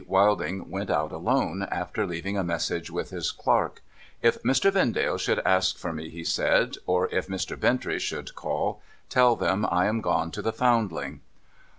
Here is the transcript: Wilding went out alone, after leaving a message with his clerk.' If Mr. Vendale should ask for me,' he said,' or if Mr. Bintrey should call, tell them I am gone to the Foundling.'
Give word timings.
Wilding 0.07 0.71
went 0.71 0.89
out 0.89 1.11
alone, 1.11 1.67
after 1.69 2.07
leaving 2.07 2.35
a 2.35 2.43
message 2.43 2.89
with 2.89 3.11
his 3.11 3.31
clerk.' 3.31 3.83
If 4.23 4.41
Mr. 4.41 4.71
Vendale 4.71 5.19
should 5.19 5.37
ask 5.45 5.77
for 5.77 5.93
me,' 5.93 6.09
he 6.09 6.23
said,' 6.23 6.73
or 6.87 7.07
if 7.11 7.27
Mr. 7.27 7.55
Bintrey 7.55 7.99
should 8.01 8.33
call, 8.33 8.81
tell 9.09 9.35
them 9.35 9.63
I 9.69 9.85
am 9.85 10.01
gone 10.01 10.31
to 10.31 10.41
the 10.41 10.51
Foundling.' 10.53 11.21